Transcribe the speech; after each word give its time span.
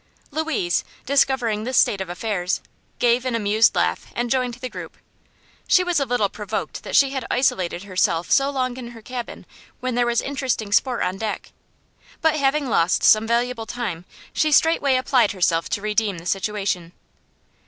Louise, 0.31 0.83
discovering 1.05 1.63
this 1.63 1.77
state 1.77 2.01
of 2.01 2.09
affairs, 2.09 2.59
gave 2.97 3.23
an 3.23 3.35
amused 3.35 3.75
laugh 3.75 4.07
and 4.15 4.31
joined 4.31 4.55
the 4.55 4.67
group. 4.67 4.97
She 5.67 5.83
was 5.83 5.99
a 5.99 6.07
little 6.07 6.27
provoked 6.27 6.81
that 6.81 6.95
she 6.95 7.11
had 7.11 7.27
isolated 7.29 7.83
herself 7.83 8.31
so 8.31 8.49
long 8.49 8.77
in 8.77 8.87
her 8.97 9.03
cabin 9.03 9.45
when 9.79 9.93
there 9.93 10.07
was 10.07 10.19
interesting 10.19 10.71
sport 10.71 11.03
on 11.03 11.19
deck; 11.19 11.51
but 12.19 12.33
having 12.35 12.67
lost 12.67 13.03
some 13.03 13.27
valuable 13.27 13.67
time 13.67 14.05
she 14.33 14.51
straightway 14.51 14.95
applied 14.95 15.33
herself 15.33 15.69
to 15.69 15.83
redeem 15.83 16.17
the 16.17 16.25
situation. 16.25 16.93